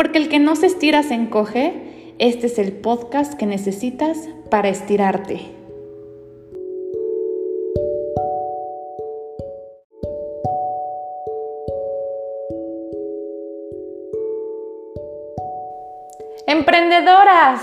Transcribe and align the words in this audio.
Porque 0.00 0.16
el 0.16 0.30
que 0.30 0.38
no 0.38 0.56
se 0.56 0.64
estira 0.64 1.02
se 1.02 1.12
encoge, 1.12 2.14
este 2.18 2.46
es 2.46 2.58
el 2.58 2.72
podcast 2.72 3.34
que 3.34 3.44
necesitas 3.44 4.16
para 4.48 4.70
estirarte. 4.70 5.42
Emprendedoras, 16.46 17.60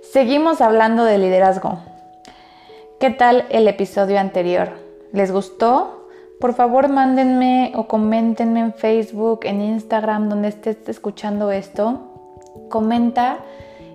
seguimos 0.00 0.60
hablando 0.60 1.02
de 1.02 1.18
liderazgo. 1.18 1.80
¿Qué 3.00 3.10
tal 3.10 3.46
el 3.50 3.66
episodio 3.66 4.20
anterior? 4.20 4.74
¿Les 5.10 5.32
gustó? 5.32 5.97
Por 6.40 6.54
favor, 6.54 6.88
mándenme 6.88 7.72
o 7.74 7.88
coméntenme 7.88 8.60
en 8.60 8.72
Facebook, 8.72 9.40
en 9.42 9.60
Instagram, 9.60 10.28
donde 10.28 10.48
estés 10.48 10.88
escuchando 10.88 11.50
esto. 11.50 11.98
Comenta 12.68 13.38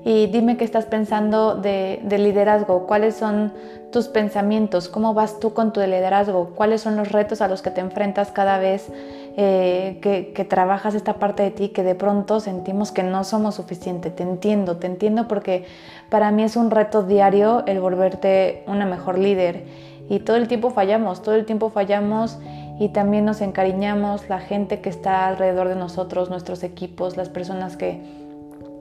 y 0.03 0.27
dime 0.27 0.57
qué 0.57 0.65
estás 0.65 0.85
pensando 0.85 1.55
de, 1.55 2.01
liderazgo, 2.09 2.85
cuáles 2.85 3.15
son 3.15 3.53
tus 3.93 4.09
pensamientos, 4.09 4.89
cómo 4.89 5.13
vas 5.13 5.39
tú 5.39 5.53
con 5.53 5.71
tu 5.71 5.79
liderazgo, 5.79 6.49
cuáles 6.55 6.81
son 6.81 6.97
los 6.97 7.13
retos 7.13 7.39
a 7.39 7.47
los 7.47 7.61
que 7.61 7.71
te 7.71 7.79
enfrentas 7.79 8.31
cada 8.31 8.57
vez 8.57 8.91
eh, 9.37 9.99
que, 10.01 10.33
que, 10.33 10.43
trabajas 10.43 10.95
esta 10.95 11.13
parte 11.13 11.43
de 11.43 11.51
ti 11.51 11.69
que 11.69 11.83
de 11.83 11.95
pronto 11.95 12.41
sentimos 12.41 12.91
que 12.91 13.03
no 13.03 13.23
somos 13.23 13.55
suficiente. 13.55 14.09
Te 14.09 14.23
entiendo, 14.23 14.75
te 14.75 14.87
entiendo 14.87 15.29
porque 15.29 15.63
para 16.09 16.31
mí 16.31 16.43
es 16.43 16.57
un 16.57 16.71
reto 16.71 17.03
diario 17.03 17.63
el 17.67 17.79
volverte 17.79 18.63
una 18.67 18.85
mejor 18.85 19.17
líder 19.17 19.63
y 20.09 20.19
todo 20.19 20.37
el 20.37 20.47
tiempo 20.47 20.69
fallamos, 20.69 21.21
todo 21.21 21.35
el 21.35 21.45
tiempo 21.45 21.69
fallamos 21.69 22.37
y 22.79 22.89
también 22.89 23.25
nos 23.25 23.41
encariñamos, 23.41 24.29
la 24.29 24.39
gente 24.39 24.81
que 24.81 24.89
está 24.89 25.27
alrededor 25.27 25.69
de 25.69 25.75
nosotros, 25.75 26.29
nuestros 26.29 26.63
equipos, 26.63 27.17
las 27.17 27.29
personas 27.29 27.77
que 27.77 28.01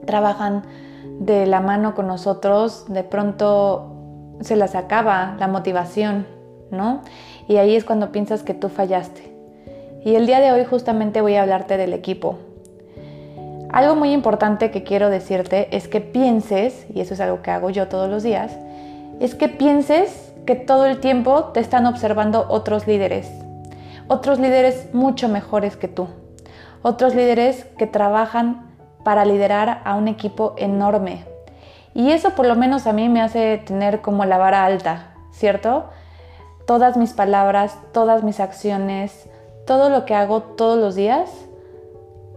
trabajan 0.05 0.63
de 1.19 1.45
la 1.45 1.61
mano 1.61 1.95
con 1.95 2.07
nosotros, 2.07 2.85
de 2.87 3.03
pronto 3.03 3.93
se 4.41 4.55
las 4.55 4.75
acaba 4.75 5.35
la 5.39 5.47
motivación, 5.47 6.25
¿no? 6.71 7.01
Y 7.47 7.57
ahí 7.57 7.75
es 7.75 7.85
cuando 7.85 8.11
piensas 8.11 8.43
que 8.43 8.53
tú 8.53 8.69
fallaste. 8.69 9.33
Y 10.03 10.15
el 10.15 10.25
día 10.25 10.39
de 10.39 10.51
hoy 10.51 10.65
justamente 10.65 11.21
voy 11.21 11.35
a 11.35 11.43
hablarte 11.43 11.77
del 11.77 11.93
equipo. 11.93 12.37
Algo 13.71 13.95
muy 13.95 14.11
importante 14.11 14.69
que 14.69 14.83
quiero 14.83 15.09
decirte 15.09 15.75
es 15.75 15.87
que 15.87 16.01
pienses, 16.01 16.85
y 16.93 17.01
eso 17.01 17.13
es 17.13 17.19
algo 17.19 17.41
que 17.41 17.51
hago 17.51 17.69
yo 17.69 17.87
todos 17.87 18.09
los 18.09 18.21
días, 18.21 18.55
es 19.19 19.33
que 19.33 19.49
pienses 19.49 20.22
que 20.45 20.55
todo 20.55 20.85
el 20.85 20.99
tiempo 20.99 21.45
te 21.45 21.59
están 21.59 21.85
observando 21.85 22.45
otros 22.49 22.87
líderes, 22.87 23.31
otros 24.07 24.39
líderes 24.39 24.93
mucho 24.93 25.29
mejores 25.29 25.77
que 25.77 25.87
tú, 25.87 26.07
otros 26.81 27.15
líderes 27.15 27.65
que 27.77 27.87
trabajan 27.87 28.75
para 29.03 29.25
liderar 29.25 29.81
a 29.85 29.95
un 29.95 30.07
equipo 30.07 30.53
enorme. 30.57 31.25
Y 31.93 32.11
eso 32.11 32.31
por 32.31 32.45
lo 32.45 32.55
menos 32.55 32.87
a 32.87 32.93
mí 32.93 33.09
me 33.09 33.21
hace 33.21 33.59
tener 33.59 34.01
como 34.01 34.25
la 34.25 34.37
vara 34.37 34.65
alta, 34.65 35.13
¿cierto? 35.31 35.85
Todas 36.65 36.97
mis 36.97 37.13
palabras, 37.13 37.77
todas 37.91 38.23
mis 38.23 38.39
acciones, 38.39 39.29
todo 39.65 39.89
lo 39.89 40.05
que 40.05 40.15
hago 40.15 40.41
todos 40.41 40.79
los 40.79 40.95
días 40.95 41.29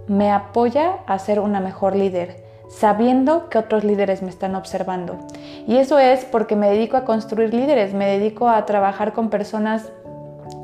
me 0.08 0.30
apoya 0.30 0.98
a 1.06 1.18
ser 1.18 1.40
una 1.40 1.60
mejor 1.60 1.96
líder 1.96 2.46
sabiendo 2.68 3.48
que 3.48 3.58
otros 3.58 3.84
líderes 3.84 4.22
me 4.22 4.30
están 4.30 4.54
observando. 4.54 5.18
Y 5.66 5.78
eso 5.78 5.98
es 5.98 6.24
porque 6.24 6.54
me 6.54 6.70
dedico 6.70 6.96
a 6.96 7.04
construir 7.04 7.52
líderes, 7.52 7.92
me 7.92 8.06
dedico 8.06 8.48
a 8.48 8.64
trabajar 8.66 9.12
con 9.12 9.30
personas 9.30 9.90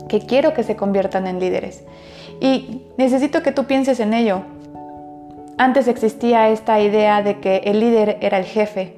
que 0.09 0.21
quiero 0.21 0.55
que 0.55 0.63
se 0.63 0.77
conviertan 0.77 1.27
en 1.27 1.41
líderes. 1.41 1.85
Y 2.41 2.83
necesito 2.97 3.43
que 3.43 3.51
tú 3.51 3.65
pienses 3.65 3.99
en 3.99 4.15
ello. 4.15 4.43
Antes 5.59 5.89
existía 5.89 6.49
esta 6.49 6.81
idea 6.81 7.23
de 7.23 7.41
que 7.41 7.59
el 7.65 7.81
líder 7.81 8.19
era 8.21 8.39
el 8.39 8.45
jefe, 8.45 8.97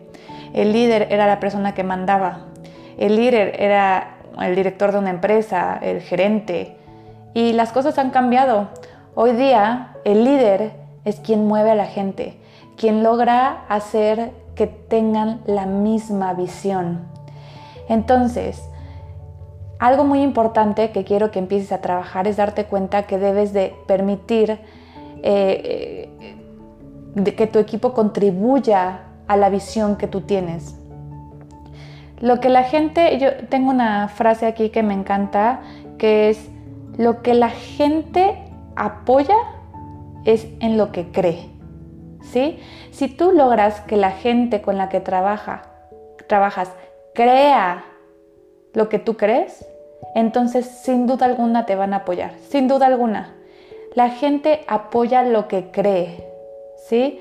el 0.53 0.72
líder 0.72 1.09
era 1.10 1.26
la 1.26 1.41
persona 1.41 1.75
que 1.75 1.84
mandaba, 1.84 2.47
el 2.98 3.16
líder 3.16 3.56
era 3.60 4.16
el 4.41 4.54
director 4.54 4.93
de 4.93 4.98
una 4.98 5.10
empresa, 5.10 5.78
el 5.81 6.00
gerente. 6.00 6.76
Y 7.32 7.53
las 7.54 7.72
cosas 7.72 7.98
han 7.98 8.10
cambiado. 8.10 8.69
Hoy 9.14 9.32
día 9.32 9.97
el 10.04 10.25
líder 10.25 10.72
es 11.04 11.16
quien 11.20 11.47
mueve 11.47 11.70
a 11.70 11.75
la 11.75 11.87
gente, 11.87 12.37
quien 12.76 13.03
logra 13.03 13.64
hacer 13.69 14.32
que 14.54 14.66
tengan 14.66 15.41
la 15.47 15.66
misma 15.66 16.34
visión. 16.34 17.06
Entonces, 17.88 18.62
algo 19.78 20.04
muy 20.04 20.22
importante 20.22 20.91
que 20.92 21.04
quiero 21.04 21.31
que 21.31 21.38
empieces 21.38 21.72
a 21.72 21.81
trabajar 21.81 22.26
es 22.26 22.37
darte 22.37 22.64
cuenta 22.64 23.03
que 23.04 23.19
debes 23.19 23.53
de 23.53 23.75
permitir 23.87 24.59
eh, 25.22 26.09
eh, 27.14 27.34
que 27.37 27.47
tu 27.47 27.59
equipo 27.59 27.93
contribuya 27.93 29.03
a 29.26 29.37
la 29.37 29.48
visión 29.50 29.97
que 29.97 30.06
tú 30.06 30.22
tienes. 30.22 30.76
Lo 32.20 32.41
que 32.41 32.48
la 32.48 32.62
gente, 32.62 33.19
yo 33.19 33.47
tengo 33.48 33.70
una 33.70 34.09
frase 34.09 34.47
aquí 34.47 34.70
que 34.70 34.82
me 34.82 34.94
encanta, 34.94 35.60
que 35.98 36.31
es, 36.31 36.48
lo 36.97 37.22
que 37.22 37.34
la 37.34 37.50
gente 37.50 38.38
apoya 38.76 39.37
es 40.25 40.47
en 40.60 40.78
lo 40.78 40.93
que 40.93 41.10
cree. 41.10 41.53
Si 42.32 43.08
tú 43.08 43.32
logras 43.32 43.80
que 43.82 43.96
la 43.96 44.10
gente 44.10 44.60
con 44.60 44.76
la 44.76 44.88
que 44.88 45.00
trabaja, 45.00 45.62
trabajas 46.26 46.70
crea 47.14 47.84
lo 48.72 48.88
que 48.88 48.98
tú 48.98 49.16
crees, 49.16 49.66
entonces 50.14 50.66
sin 50.66 51.06
duda 51.06 51.26
alguna 51.26 51.66
te 51.66 51.76
van 51.76 51.94
a 51.94 51.98
apoyar, 51.98 52.32
sin 52.48 52.68
duda 52.68 52.86
alguna. 52.86 53.34
La 53.94 54.10
gente 54.10 54.64
apoya 54.66 55.22
lo 55.22 55.46
que 55.46 55.70
cree, 55.70 56.26
¿sí? 56.88 57.20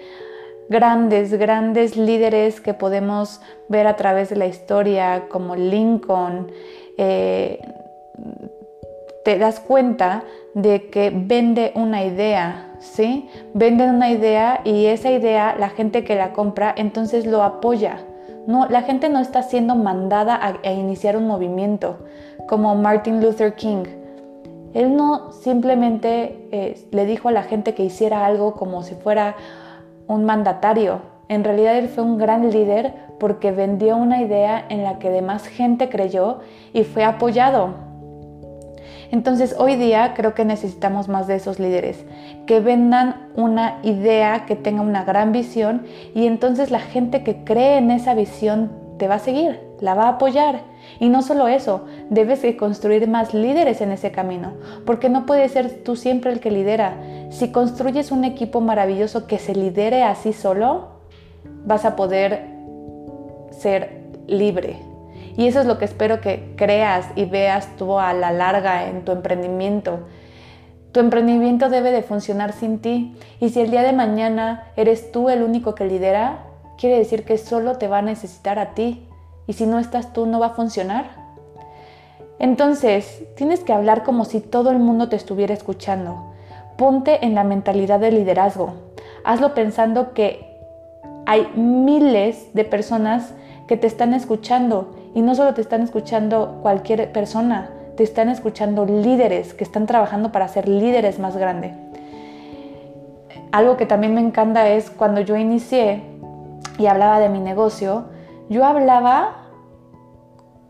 Grandes, 0.69 1.33
grandes 1.33 1.95
líderes 1.95 2.61
que 2.61 2.73
podemos 2.73 3.41
ver 3.67 3.85
a 3.85 3.95
través 3.95 4.29
de 4.29 4.37
la 4.37 4.47
historia, 4.47 5.25
como 5.29 5.55
Lincoln, 5.55 6.51
eh, 6.97 7.59
te 9.23 9.37
das 9.37 9.59
cuenta 9.59 10.23
de 10.53 10.89
que 10.89 11.11
vende 11.13 11.71
una 11.75 12.03
idea, 12.03 12.72
¿sí? 12.83 13.29
Venden 13.53 13.95
una 13.95 14.11
idea 14.11 14.61
y 14.63 14.85
esa 14.85 15.09
idea, 15.09 15.55
la 15.57 15.69
gente 15.69 16.03
que 16.03 16.15
la 16.15 16.33
compra, 16.33 16.73
entonces 16.77 17.25
lo 17.25 17.41
apoya. 17.41 17.97
No, 18.45 18.67
la 18.67 18.81
gente 18.81 19.09
no 19.09 19.19
está 19.19 19.41
siendo 19.41 19.75
mandada 19.75 20.39
a, 20.63 20.71
iniciar 20.71 21.15
un 21.15 21.25
movimiento 21.25 21.99
como 22.47 22.75
Martin 22.75 23.21
Luther 23.21 23.55
King. 23.55 23.85
Él 24.73 24.95
no 24.97 25.31
simplemente 25.31 26.47
eh, 26.51 26.87
le 26.91 27.05
dijo 27.05 27.29
a 27.29 27.31
la 27.31 27.43
gente 27.43 27.73
que 27.73 27.83
hiciera 27.83 28.25
algo 28.25 28.53
como 28.55 28.83
si 28.83 28.95
fuera 28.95 29.35
un 30.07 30.25
mandatario. 30.25 30.99
En 31.29 31.45
realidad 31.45 31.77
él 31.77 31.87
fue 31.87 32.03
un 32.03 32.17
gran 32.17 32.51
líder 32.51 32.93
porque 33.17 33.51
vendió 33.51 33.95
una 33.95 34.21
idea 34.21 34.65
en 34.67 34.83
la 34.83 34.99
que 34.99 35.09
demás 35.09 35.47
gente 35.47 35.87
creyó 35.87 36.39
y 36.73 36.83
fue 36.83 37.05
apoyado. 37.05 37.92
Entonces 39.13 39.53
hoy 39.59 39.75
día 39.75 40.15
creo 40.15 40.33
que 40.33 40.43
necesitamos 40.43 41.07
más 41.07 41.27
de 41.27 41.35
esos 41.35 41.59
líderes, 41.59 42.03
que 42.47 42.59
vendan 42.61 43.27
una 43.35 43.77
idea, 43.83 44.45
que 44.47 44.55
tenga 44.55 44.81
una 44.81 45.03
gran 45.03 45.31
visión 45.31 45.85
y 46.15 46.25
entonces 46.25 46.71
la 46.71 46.79
gente 46.79 47.23
que 47.23 47.43
cree 47.43 47.77
en 47.77 47.91
esa 47.91 48.15
visión 48.15 48.71
te 48.97 49.07
va 49.07 49.15
a 49.15 49.19
seguir, 49.19 49.59
la 49.79 49.93
va 49.93 50.05
a 50.05 50.13
apoyar. 50.13 50.61
Y 50.99 51.09
no 51.09 51.21
solo 51.21 51.47
eso, 51.47 51.85
debes 52.09 52.41
de 52.41 52.57
construir 52.57 53.07
más 53.07 53.35
líderes 53.35 53.81
en 53.81 53.91
ese 53.91 54.11
camino, 54.11 54.53
porque 54.83 55.09
no 55.09 55.27
puedes 55.27 55.51
ser 55.51 55.83
tú 55.83 55.95
siempre 55.95 56.31
el 56.31 56.39
que 56.39 56.49
lidera. 56.49 56.97
Si 57.29 57.51
construyes 57.51 58.11
un 58.11 58.23
equipo 58.23 58.61
maravilloso 58.61 59.27
que 59.27 59.37
se 59.37 59.53
lidere 59.53 60.01
así 60.01 60.33
solo, 60.33 60.87
vas 61.67 61.85
a 61.85 61.95
poder 61.95 62.47
ser 63.51 64.09
libre, 64.25 64.79
y 65.37 65.47
eso 65.47 65.59
es 65.59 65.65
lo 65.65 65.77
que 65.77 65.85
espero 65.85 66.21
que 66.21 66.53
creas 66.55 67.07
y 67.15 67.25
veas 67.25 67.75
tú 67.77 67.99
a 67.99 68.13
la 68.13 68.31
larga 68.31 68.87
en 68.87 69.03
tu 69.03 69.11
emprendimiento. 69.11 69.99
Tu 70.91 70.99
emprendimiento 70.99 71.69
debe 71.69 71.91
de 71.91 72.03
funcionar 72.03 72.53
sin 72.53 72.79
ti 72.79 73.17
y 73.39 73.49
si 73.49 73.61
el 73.61 73.71
día 73.71 73.81
de 73.81 73.93
mañana 73.93 74.65
eres 74.75 75.11
tú 75.11 75.29
el 75.29 75.41
único 75.41 75.73
que 75.73 75.85
lidera, 75.85 76.45
quiere 76.77 76.99
decir 76.99 77.25
que 77.25 77.37
solo 77.37 77.77
te 77.77 77.87
va 77.87 77.99
a 77.99 78.03
necesitar 78.03 78.59
a 78.59 78.75
ti 78.75 79.07
y 79.47 79.53
si 79.53 79.65
no 79.65 79.79
estás 79.79 80.13
tú 80.13 80.25
no 80.25 80.39
va 80.39 80.47
a 80.47 80.49
funcionar. 80.51 81.23
Entonces, 82.39 83.23
tienes 83.35 83.61
que 83.61 83.73
hablar 83.73 84.03
como 84.03 84.25
si 84.25 84.39
todo 84.39 84.69
el 84.71 84.79
mundo 84.79 85.09
te 85.09 85.15
estuviera 85.15 85.53
escuchando. 85.53 86.33
Ponte 86.77 87.25
en 87.25 87.35
la 87.35 87.43
mentalidad 87.43 87.99
de 87.99 88.11
liderazgo. 88.11 88.73
Hazlo 89.23 89.53
pensando 89.53 90.13
que 90.13 90.45
hay 91.25 91.47
miles 91.55 92.53
de 92.53 92.65
personas 92.65 93.33
que 93.67 93.77
te 93.77 93.87
están 93.87 94.13
escuchando 94.13 94.93
y 95.13 95.21
no 95.21 95.35
solo 95.35 95.53
te 95.53 95.61
están 95.61 95.81
escuchando 95.81 96.59
cualquier 96.61 97.11
persona, 97.11 97.69
te 97.95 98.03
están 98.03 98.29
escuchando 98.29 98.85
líderes 98.85 99.53
que 99.53 99.63
están 99.63 99.85
trabajando 99.85 100.31
para 100.31 100.47
ser 100.47 100.67
líderes 100.67 101.19
más 101.19 101.37
grandes. 101.37 101.75
Algo 103.51 103.77
que 103.77 103.85
también 103.85 104.15
me 104.15 104.21
encanta 104.21 104.67
es 104.69 104.89
cuando 104.89 105.21
yo 105.21 105.37
inicié 105.37 106.01
y 106.79 106.87
hablaba 106.87 107.19
de 107.19 107.29
mi 107.29 107.39
negocio, 107.39 108.05
yo 108.49 108.65
hablaba 108.65 109.43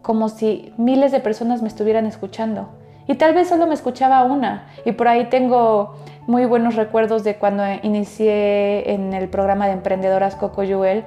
como 0.02 0.28
si 0.28 0.74
miles 0.78 1.14
de 1.14 1.22
personas 1.22 1.62
me 1.62 1.70
estuvieran 1.70 2.06
escuchando. 2.06 2.68
Y 3.08 3.16
tal 3.16 3.34
vez 3.34 3.50
solo 3.50 3.68
me 3.68 3.74
escuchaba 3.74 4.24
una. 4.24 4.68
Y 4.86 4.94
por 4.94 5.08
ahí 5.08 5.30
tengo 5.30 5.96
muy 6.28 6.46
buenos 6.46 6.76
recuerdos 6.76 7.24
de 7.24 7.36
cuando 7.36 7.64
inicié 7.82 8.92
en 8.92 9.14
el 9.14 9.30
programa 9.30 9.68
de 9.68 9.74
emprendedoras 9.74 10.36
Coco 10.36 10.64
Yuel, 10.64 11.06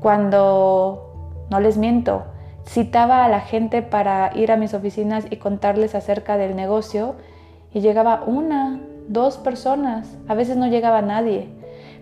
cuando, 0.00 1.46
no 1.50 1.60
les 1.60 1.76
miento, 1.76 2.24
citaba 2.68 3.24
a 3.24 3.28
la 3.28 3.40
gente 3.40 3.82
para 3.82 4.30
ir 4.36 4.52
a 4.52 4.56
mis 4.56 4.74
oficinas 4.74 5.24
y 5.30 5.36
contarles 5.36 5.94
acerca 5.94 6.36
del 6.36 6.54
negocio 6.54 7.16
y 7.72 7.80
llegaba 7.80 8.22
una, 8.26 8.80
dos 9.08 9.38
personas, 9.38 10.16
a 10.28 10.34
veces 10.34 10.56
no 10.56 10.66
llegaba 10.66 11.00
nadie, 11.00 11.48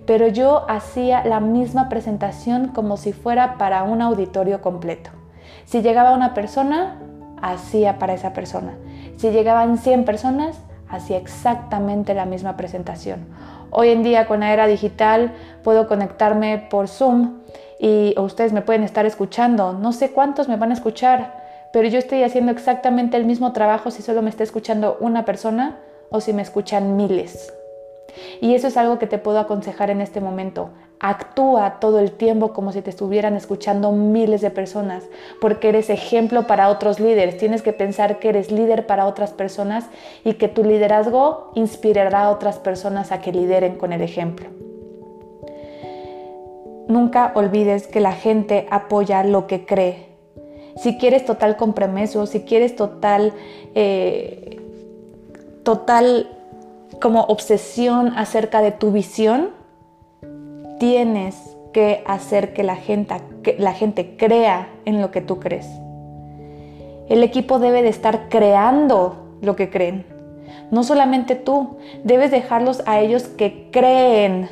pero 0.07 0.29
yo 0.29 0.69
hacía 0.69 1.25
la 1.25 1.41
misma 1.41 1.89
presentación 1.89 2.69
como 2.69 2.97
si 2.97 3.13
fuera 3.13 3.59
para 3.59 3.85
un 3.85 4.03
auditorio 4.03 4.61
completo. 4.61 5.11
Si 5.65 5.83
llegaba 5.83 6.15
una 6.15 6.35
persona, 6.35 6.99
hacía 7.43 7.99
para 7.99 8.15
esa 8.15 8.33
persona. 8.33 8.75
Si 9.17 9.31
llegaban 9.31 9.79
100 9.79 10.05
personas, 10.05 10.57
hacía 10.89 11.19
exactamente 11.19 12.15
la 12.15 12.25
misma 12.25 12.57
presentación. 12.57 13.27
Hoy 13.71 13.91
en 13.91 14.03
día 14.03 14.27
con 14.27 14.41
la 14.41 14.53
era 14.53 14.67
digital 14.67 15.33
puedo 15.63 15.87
conectarme 15.87 16.67
por 16.71 16.89
Zoom 16.89 17.41
y 17.79 18.15
ustedes 18.19 18.53
me 18.53 18.63
pueden 18.63 18.85
estar 18.85 19.07
escuchando. 19.07 19.73
No 19.73 19.93
sé 19.93 20.13
cuántos 20.13 20.49
me 20.49 20.57
van 20.57 20.71
a 20.71 20.75
escuchar, 20.75 21.45
pero 21.73 21.89
yo 21.89 21.99
estoy 21.99 22.23
haciendo 22.23 22.53
exactamente 22.53 23.17
el 23.17 23.25
mismo 23.25 23.53
trabajo 23.53 23.91
si 23.91 24.03
solo 24.03 24.23
me 24.23 24.31
está 24.31 24.45
escuchando 24.45 24.97
una 25.01 25.25
persona 25.25 25.79
o 26.11 26.21
si 26.21 26.33
me 26.33 26.43
escuchan 26.43 26.97
miles. 26.97 27.53
Y 28.41 28.55
eso 28.55 28.69
es 28.69 28.77
algo 28.77 28.99
que 28.99 29.07
te 29.07 29.19
puedo 29.19 29.39
aconsejar 29.39 29.91
en 29.91 30.01
este 30.01 30.21
momento. 30.21 30.71
Actúa 30.98 31.78
todo 31.78 31.98
el 31.98 32.12
tiempo 32.12 32.52
como 32.52 32.72
si 32.72 32.81
te 32.81 32.90
estuvieran 32.90 33.37
escuchando 33.37 33.93
miles 33.93 34.40
de 34.40 34.50
personas, 34.50 35.04
porque 35.40 35.69
eres 35.69 35.90
ejemplo 35.90 36.46
para 36.46 36.70
otros 36.70 37.00
líderes. 37.00 37.37
Tienes 37.37 37.62
que 37.62 37.75
pensar 37.75 38.19
que 38.19 38.31
eres 38.31 38.50
líder 38.50 38.87
para 38.87 39.06
otras 39.06 39.31
personas 39.31 39.84
y 40.25 40.34
que 40.34 40.48
tu 40.48 40.64
liderazgo 40.64 41.50
inspirará 41.54 42.22
a 42.22 42.31
otras 42.31 42.58
personas 42.58 43.12
a 43.12 43.20
que 43.20 43.32
lideren 43.32 43.76
con 43.76 43.93
el 43.93 44.00
ejemplo. 44.00 44.48
Nunca 46.88 47.32
olvides 47.34 47.88
que 47.88 48.00
la 48.00 48.12
gente 48.12 48.66
apoya 48.70 49.25
lo 49.25 49.46
que 49.46 49.66
cree. 49.66 50.06
Si 50.76 50.98
quieres 50.98 51.25
total 51.25 51.56
compromiso, 51.56 52.26
si 52.26 52.43
quieres 52.43 52.76
total, 52.76 53.32
eh, 53.75 54.60
total 55.62 56.31
como 57.00 57.22
obsesión 57.22 58.12
acerca 58.16 58.62
de 58.62 58.72
tu 58.72 58.93
visión, 58.93 59.56
tienes 60.78 61.56
que 61.73 62.02
hacer 62.06 62.52
que 62.52 62.62
la 62.62 62.76
gente, 62.76 63.17
la 63.58 63.73
gente 63.73 64.17
crea 64.17 64.69
en 64.84 65.00
lo 65.00 65.11
que 65.11 65.20
tú 65.20 65.40
crees. 65.40 65.67
El 67.08 67.23
equipo 67.23 67.58
debe 67.58 67.82
de 67.82 67.88
estar 67.88 68.28
creando 68.28 69.37
lo 69.40 69.56
que 69.56 69.70
creen. 69.70 70.06
No 70.70 70.82
solamente 70.82 71.37
tú, 71.37 71.76
debes 72.02 72.31
dejarlos 72.31 72.82
a 72.87 73.00
ellos 73.00 73.25
que 73.25 73.69
creen 73.70 74.49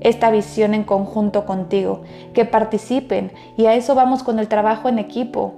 esta 0.00 0.30
visión 0.30 0.74
en 0.74 0.84
conjunto 0.84 1.44
contigo, 1.44 2.02
que 2.32 2.44
participen 2.44 3.32
y 3.56 3.66
a 3.66 3.74
eso 3.74 3.94
vamos 3.94 4.22
con 4.22 4.38
el 4.38 4.48
trabajo 4.48 4.88
en 4.88 4.98
equipo. 4.98 5.54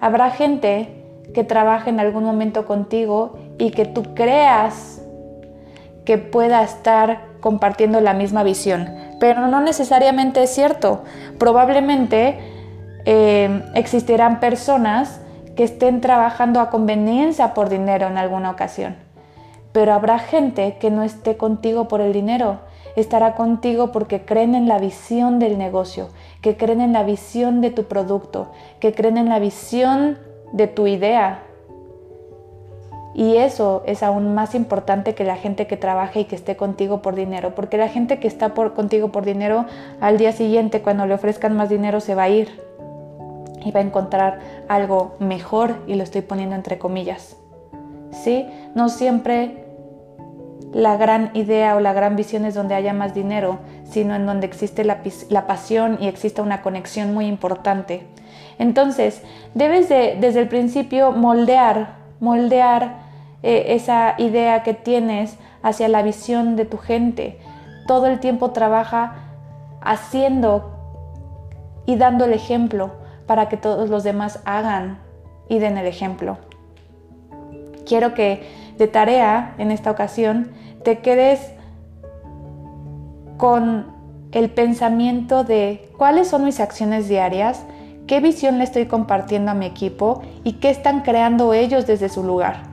Habrá 0.00 0.30
gente 0.30 0.88
que 1.34 1.44
trabaje 1.44 1.90
en 1.90 2.00
algún 2.00 2.24
momento 2.24 2.64
contigo 2.66 3.36
y 3.58 3.70
que 3.70 3.84
tú 3.84 4.14
creas 4.14 5.02
que 6.04 6.18
pueda 6.18 6.62
estar 6.62 7.31
compartiendo 7.42 8.00
la 8.00 8.14
misma 8.14 8.42
visión, 8.42 8.88
pero 9.20 9.46
no 9.48 9.60
necesariamente 9.60 10.42
es 10.42 10.54
cierto. 10.54 11.04
Probablemente 11.38 12.38
eh, 13.04 13.62
existirán 13.74 14.40
personas 14.40 15.20
que 15.54 15.64
estén 15.64 16.00
trabajando 16.00 16.60
a 16.60 16.70
conveniencia 16.70 17.52
por 17.52 17.68
dinero 17.68 18.06
en 18.06 18.16
alguna 18.16 18.50
ocasión, 18.50 18.96
pero 19.72 19.92
habrá 19.92 20.18
gente 20.18 20.78
que 20.80 20.90
no 20.90 21.02
esté 21.02 21.36
contigo 21.36 21.88
por 21.88 22.00
el 22.00 22.14
dinero 22.14 22.60
estará 22.96 23.34
contigo 23.34 23.92
porque 23.92 24.24
creen 24.24 24.54
en 24.54 24.68
la 24.68 24.78
visión 24.78 25.38
del 25.38 25.58
negocio, 25.58 26.08
que 26.40 26.56
creen 26.56 26.80
en 26.80 26.92
la 26.92 27.02
visión 27.02 27.60
de 27.60 27.70
tu 27.70 27.84
producto, 27.84 28.52
que 28.80 28.92
creen 28.92 29.18
en 29.18 29.28
la 29.28 29.38
visión 29.38 30.18
de 30.52 30.66
tu 30.66 30.86
idea. 30.86 31.42
Y 33.14 33.36
eso 33.36 33.82
es 33.86 34.02
aún 34.02 34.34
más 34.34 34.54
importante 34.54 35.14
que 35.14 35.24
la 35.24 35.36
gente 35.36 35.66
que 35.66 35.76
trabaje 35.76 36.20
y 36.20 36.24
que 36.24 36.34
esté 36.34 36.56
contigo 36.56 37.02
por 37.02 37.14
dinero, 37.14 37.54
porque 37.54 37.76
la 37.76 37.88
gente 37.88 38.18
que 38.18 38.28
está 38.28 38.54
por, 38.54 38.72
contigo 38.72 39.12
por 39.12 39.24
dinero, 39.24 39.66
al 40.00 40.16
día 40.16 40.32
siguiente 40.32 40.80
cuando 40.80 41.06
le 41.06 41.14
ofrezcan 41.14 41.56
más 41.56 41.68
dinero 41.68 42.00
se 42.00 42.14
va 42.14 42.24
a 42.24 42.28
ir 42.30 42.48
y 43.64 43.70
va 43.70 43.80
a 43.80 43.82
encontrar 43.82 44.40
algo 44.68 45.14
mejor 45.18 45.76
y 45.86 45.94
lo 45.94 46.02
estoy 46.02 46.22
poniendo 46.22 46.56
entre 46.56 46.78
comillas. 46.78 47.36
¿Sí? 48.10 48.46
No 48.74 48.88
siempre 48.88 49.62
la 50.72 50.96
gran 50.96 51.30
idea 51.34 51.76
o 51.76 51.80
la 51.80 51.92
gran 51.92 52.16
visión 52.16 52.44
es 52.44 52.54
donde 52.54 52.74
haya 52.74 52.92
más 52.92 53.14
dinero, 53.14 53.58
sino 53.84 54.14
en 54.14 54.26
donde 54.26 54.46
existe 54.46 54.84
la, 54.84 55.46
pasión 55.46 55.98
y 56.00 56.08
existe 56.08 56.40
una 56.40 56.62
conexión 56.62 57.12
muy 57.14 57.26
importante. 57.26 58.06
Entonces, 58.58 59.22
debes 59.54 59.88
de, 59.88 60.16
desde 60.20 60.40
el 60.40 60.48
principio 60.48 61.12
moldear, 61.12 62.01
moldear 62.22 63.00
eh, 63.42 63.74
esa 63.74 64.14
idea 64.16 64.62
que 64.62 64.74
tienes 64.74 65.36
hacia 65.60 65.88
la 65.88 66.02
visión 66.02 66.54
de 66.54 66.64
tu 66.64 66.78
gente. 66.78 67.40
Todo 67.88 68.06
el 68.06 68.20
tiempo 68.20 68.52
trabaja 68.52 69.16
haciendo 69.80 70.70
y 71.84 71.96
dando 71.96 72.24
el 72.24 72.32
ejemplo 72.32 72.92
para 73.26 73.48
que 73.48 73.56
todos 73.56 73.90
los 73.90 74.04
demás 74.04 74.40
hagan 74.44 75.00
y 75.48 75.58
den 75.58 75.76
el 75.76 75.86
ejemplo. 75.86 76.38
Quiero 77.84 78.14
que 78.14 78.48
de 78.78 78.86
tarea 78.86 79.54
en 79.58 79.72
esta 79.72 79.90
ocasión 79.90 80.52
te 80.84 81.00
quedes 81.00 81.52
con 83.36 83.86
el 84.30 84.48
pensamiento 84.48 85.42
de 85.42 85.90
cuáles 85.98 86.28
son 86.28 86.44
mis 86.44 86.60
acciones 86.60 87.08
diarias, 87.08 87.64
qué 88.12 88.20
visión 88.20 88.58
le 88.58 88.64
estoy 88.64 88.84
compartiendo 88.84 89.52
a 89.52 89.54
mi 89.54 89.64
equipo 89.64 90.20
y 90.44 90.58
qué 90.60 90.68
están 90.68 91.00
creando 91.00 91.54
ellos 91.54 91.86
desde 91.86 92.10
su 92.10 92.22
lugar. 92.22 92.64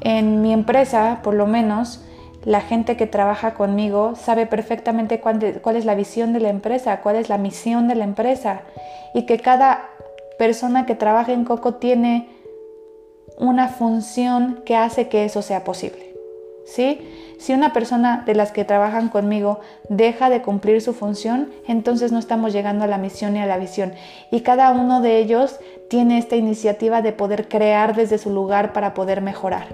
En 0.00 0.42
mi 0.42 0.52
empresa, 0.52 1.20
por 1.22 1.34
lo 1.34 1.46
menos, 1.46 2.04
la 2.44 2.60
gente 2.60 2.96
que 2.96 3.06
trabaja 3.06 3.54
conmigo 3.54 4.16
sabe 4.16 4.46
perfectamente 4.46 5.20
cuál, 5.20 5.76
es 5.76 5.84
la 5.84 5.94
visión 5.94 6.32
de 6.32 6.40
la 6.40 6.48
empresa, 6.48 7.00
cuál 7.00 7.14
es 7.14 7.28
la 7.28 7.38
misión 7.38 7.86
de 7.86 7.94
la 7.94 8.02
empresa 8.02 8.62
y 9.14 9.24
que 9.24 9.38
cada 9.38 9.88
persona 10.36 10.84
que 10.84 10.96
trabaja 10.96 11.32
en 11.32 11.44
Coco 11.44 11.74
tiene 11.74 12.28
una 13.38 13.68
función 13.68 14.62
que 14.66 14.74
hace 14.74 15.06
que 15.06 15.26
eso 15.26 15.42
sea 15.42 15.62
posible. 15.62 16.16
¿sí? 16.66 16.98
Si 17.40 17.54
una 17.54 17.72
persona 17.72 18.22
de 18.26 18.34
las 18.34 18.52
que 18.52 18.66
trabajan 18.66 19.08
conmigo 19.08 19.60
deja 19.88 20.28
de 20.28 20.42
cumplir 20.42 20.82
su 20.82 20.92
función, 20.92 21.48
entonces 21.66 22.12
no 22.12 22.18
estamos 22.18 22.52
llegando 22.52 22.84
a 22.84 22.86
la 22.86 22.98
misión 22.98 23.34
y 23.34 23.40
a 23.40 23.46
la 23.46 23.56
visión. 23.56 23.94
Y 24.30 24.42
cada 24.42 24.70
uno 24.72 25.00
de 25.00 25.16
ellos 25.16 25.58
tiene 25.88 26.18
esta 26.18 26.36
iniciativa 26.36 27.00
de 27.00 27.12
poder 27.12 27.48
crear 27.48 27.96
desde 27.96 28.18
su 28.18 28.28
lugar 28.28 28.74
para 28.74 28.92
poder 28.92 29.22
mejorar. 29.22 29.68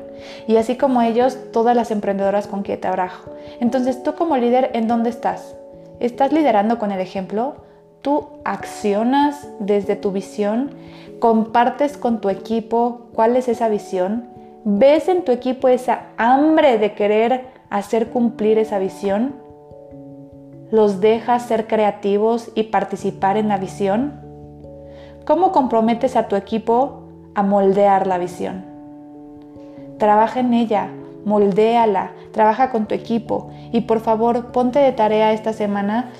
Y 0.46 0.58
así 0.58 0.76
como 0.76 1.02
ellos, 1.02 1.38
todas 1.52 1.74
las 1.74 1.90
emprendedoras 1.90 2.46
con 2.46 2.62
quien 2.62 2.80
trabajo. 2.80 3.32
Entonces 3.58 4.00
tú 4.04 4.14
como 4.14 4.36
líder, 4.36 4.70
¿en 4.72 4.86
dónde 4.86 5.10
estás? 5.10 5.56
¿Estás 5.98 6.32
liderando 6.32 6.78
con 6.78 6.92
el 6.92 7.00
ejemplo? 7.00 7.56
¿Tú 8.00 8.28
accionas 8.44 9.48
desde 9.58 9.96
tu 9.96 10.12
visión? 10.12 10.70
¿Compartes 11.18 11.96
con 11.96 12.20
tu 12.20 12.28
equipo 12.28 13.08
cuál 13.12 13.34
es 13.34 13.48
esa 13.48 13.68
visión? 13.68 14.28
¿Ves 14.64 15.08
en 15.08 15.24
tu 15.24 15.32
equipo 15.32 15.66
esa 15.66 16.02
hambre 16.16 16.78
de 16.78 16.92
querer 16.92 17.55
hacer 17.70 18.10
cumplir 18.10 18.58
esa 18.58 18.78
visión? 18.78 19.36
¿Los 20.70 21.00
dejas 21.00 21.46
ser 21.46 21.66
creativos 21.66 22.50
y 22.54 22.64
participar 22.64 23.36
en 23.36 23.48
la 23.48 23.58
visión? 23.58 24.20
¿Cómo 25.24 25.52
comprometes 25.52 26.16
a 26.16 26.28
tu 26.28 26.36
equipo 26.36 27.02
a 27.34 27.42
moldear 27.42 28.06
la 28.06 28.18
visión? 28.18 28.64
Trabaja 29.98 30.40
en 30.40 30.54
ella, 30.54 30.88
moldéala, 31.24 32.12
trabaja 32.32 32.70
con 32.70 32.86
tu 32.86 32.94
equipo 32.94 33.50
y 33.72 33.82
por 33.82 34.00
favor 34.00 34.52
ponte 34.52 34.78
de 34.78 34.92
tarea 34.92 35.32
esta 35.32 35.52
semana 35.52 36.12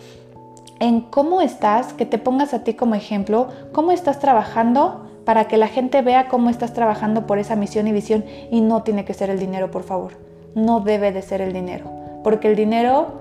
en 0.80 1.00
cómo 1.00 1.40
estás, 1.40 1.92
que 1.92 2.06
te 2.06 2.18
pongas 2.18 2.54
a 2.54 2.64
ti 2.64 2.74
como 2.74 2.94
ejemplo, 2.94 3.48
cómo 3.72 3.92
estás 3.92 4.18
trabajando 4.18 5.06
para 5.24 5.48
que 5.48 5.56
la 5.56 5.68
gente 5.68 6.02
vea 6.02 6.28
cómo 6.28 6.50
estás 6.50 6.72
trabajando 6.72 7.26
por 7.26 7.38
esa 7.38 7.56
misión 7.56 7.86
y 7.88 7.92
visión 7.92 8.24
y 8.50 8.60
no 8.60 8.82
tiene 8.82 9.04
que 9.04 9.14
ser 9.14 9.30
el 9.30 9.38
dinero, 9.38 9.70
por 9.70 9.82
favor. 9.82 10.12
No 10.56 10.80
debe 10.80 11.12
de 11.12 11.22
ser 11.22 11.40
el 11.40 11.52
dinero, 11.52 11.88
porque 12.24 12.48
el 12.48 12.56
dinero, 12.56 13.12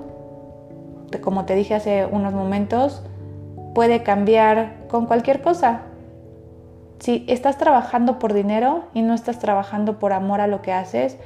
como 1.21 1.45
te 1.45 1.53
dije 1.53 1.75
hace 1.75 2.07
unos 2.07 2.33
momentos, 2.33 3.03
puede 3.75 4.01
cambiar 4.01 4.87
con 4.87 5.05
cualquier 5.05 5.41
cosa. 5.41 5.81
Si 6.99 7.25
estás 7.27 7.57
trabajando 7.57 8.19
por 8.19 8.33
dinero 8.33 8.85
y 8.93 9.01
no 9.01 9.13
estás 9.13 9.37
trabajando 9.37 9.99
por 9.99 10.13
amor 10.13 10.41
a 10.41 10.47
lo 10.47 10.61
que 10.61 10.71
haces, 10.71 11.17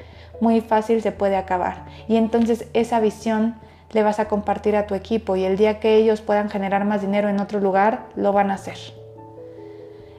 muy 0.42 0.62
fácil 0.62 1.02
se 1.02 1.12
puede 1.12 1.38
acabar. 1.38 1.86
Y 2.08 2.16
entonces 2.16 2.68
esa 2.74 3.00
visión 3.00 3.56
le 3.92 4.04
vas 4.04 4.20
a 4.20 4.28
compartir 4.28 4.76
a 4.76 4.88
tu 4.88 4.96
equipo 4.96 5.36
y 5.36 5.44
el 5.44 5.58
día 5.58 5.80
que 5.80 5.96
ellos 5.96 6.22
puedan 6.22 6.50
generar 6.50 6.86
más 6.86 7.02
dinero 7.02 7.30
en 7.30 7.40
otro 7.40 7.60
lugar, 7.60 8.08
lo 8.16 8.34
van 8.34 8.52
a 8.52 8.56
hacer. 8.56 8.78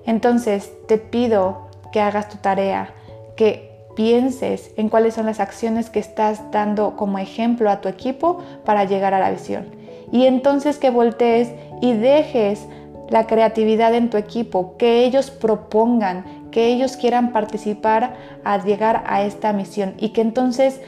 Entonces 0.06 0.73
te 0.87 0.99
pido 0.99 1.68
que 1.92 2.00
hagas 2.00 2.28
tu 2.28 2.38
tarea, 2.38 2.90
que 3.37 3.69
pienses 4.00 4.73
en 4.78 4.88
cuáles 4.88 5.12
son 5.12 5.26
las 5.26 5.40
acciones 5.40 5.90
que 5.90 5.99
estás 5.99 6.50
dando 6.50 6.97
como 6.97 7.19
ejemplo 7.19 7.69
a 7.69 7.83
tu 7.83 7.88
equipo 7.90 8.38
para 8.64 8.85
llegar 8.85 9.12
a 9.12 9.19
la 9.19 9.30
visión. 9.30 9.66
Y 10.11 10.25
entonces 10.25 10.78
que 10.78 10.88
voltees 10.88 11.52
y 11.83 11.92
dejes 11.92 12.66
la 13.11 13.26
creatividad 13.26 13.92
en 13.92 14.09
tu 14.09 14.16
equipo, 14.16 14.78
que 14.78 15.04
ellos 15.04 15.30
propongan, 15.30 16.25
que 16.50 16.69
ellos 16.69 16.97
quieran 16.97 17.30
participar 17.30 18.14
a 18.42 18.64
llegar 18.64 19.04
a 19.07 19.21
esta 19.21 19.52
misión 19.52 19.92
y 19.99 20.14
que 20.14 20.23
entonces 20.23 20.80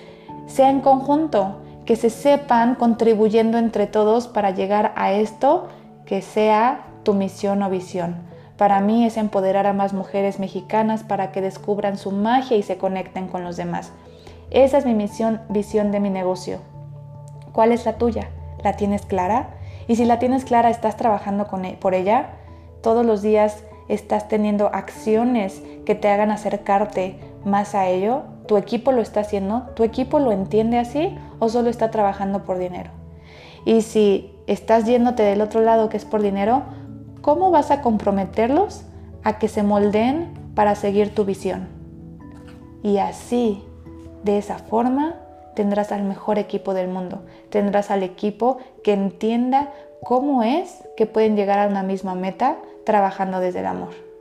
sea 0.46 0.70
en 0.70 0.80
conjunto, 0.80 1.60
que 1.84 1.96
se 1.96 2.08
sepan 2.08 2.76
contribuyendo 2.76 3.58
entre 3.58 3.86
todos 3.86 4.26
para 4.26 4.52
llegar 4.52 4.94
a 4.96 5.12
esto 5.12 5.68
que 6.06 6.22
sea 6.22 6.86
tu 7.02 7.12
misión 7.12 7.62
o 7.62 7.68
visión. 7.68 8.31
Para 8.62 8.80
mí 8.80 9.04
es 9.04 9.16
empoderar 9.16 9.66
a 9.66 9.72
más 9.72 9.92
mujeres 9.92 10.38
mexicanas 10.38 11.02
para 11.02 11.32
que 11.32 11.40
descubran 11.40 11.98
su 11.98 12.12
magia 12.12 12.56
y 12.56 12.62
se 12.62 12.78
conecten 12.78 13.26
con 13.26 13.42
los 13.42 13.56
demás. 13.56 13.90
Esa 14.52 14.78
es 14.78 14.86
mi 14.86 14.94
misión, 14.94 15.40
visión 15.48 15.90
de 15.90 15.98
mi 15.98 16.10
negocio. 16.10 16.60
¿Cuál 17.50 17.72
es 17.72 17.84
la 17.86 17.94
tuya? 17.94 18.30
¿La 18.62 18.74
tienes 18.74 19.04
clara? 19.04 19.48
Y 19.88 19.96
si 19.96 20.04
la 20.04 20.20
tienes 20.20 20.44
clara, 20.44 20.70
estás 20.70 20.96
trabajando 20.96 21.48
con, 21.48 21.64
e, 21.64 21.72
por 21.72 21.92
ella, 21.92 22.34
todos 22.84 23.04
los 23.04 23.20
días 23.20 23.64
estás 23.88 24.28
teniendo 24.28 24.68
acciones 24.68 25.60
que 25.84 25.96
te 25.96 26.08
hagan 26.08 26.30
acercarte 26.30 27.18
más 27.44 27.74
a 27.74 27.88
ello, 27.88 28.22
tu 28.46 28.58
equipo 28.58 28.92
lo 28.92 29.02
está 29.02 29.22
haciendo, 29.22 29.70
tu 29.74 29.82
equipo 29.82 30.20
lo 30.20 30.30
entiende 30.30 30.78
así 30.78 31.18
o 31.40 31.48
solo 31.48 31.68
está 31.68 31.90
trabajando 31.90 32.44
por 32.44 32.58
dinero. 32.58 32.92
Y 33.64 33.82
si 33.82 34.32
estás 34.46 34.84
yéndote 34.84 35.24
del 35.24 35.40
otro 35.40 35.62
lado 35.62 35.88
que 35.88 35.96
es 35.96 36.04
por 36.04 36.22
dinero, 36.22 36.62
¿cómo 37.22 37.50
vas 37.50 37.70
a 37.70 37.80
comprometerlos 37.80 38.82
a 39.24 39.38
que 39.38 39.48
se 39.48 39.62
moldeen 39.62 40.34
para 40.54 40.74
seguir 40.74 41.14
tu 41.14 41.24
visión? 41.24 41.68
Y 42.82 42.98
así, 42.98 43.64
de 44.24 44.38
esa 44.38 44.58
forma, 44.58 45.14
tendrás 45.54 45.92
al 45.92 46.02
mejor 46.02 46.38
equipo 46.38 46.74
del 46.74 46.88
mundo. 46.88 47.22
Tendrás 47.48 47.90
al 47.90 48.02
equipo 48.02 48.58
que 48.82 48.92
entienda 48.92 49.72
cómo 50.02 50.42
es 50.42 50.84
que 50.96 51.06
pueden 51.06 51.36
llegar 51.36 51.58
a 51.58 51.68
una 51.68 51.82
misma 51.82 52.14
meta 52.14 52.58
trabajando 52.84 53.40
desde 53.40 53.60
el 53.60 53.66
amor. 53.66 54.11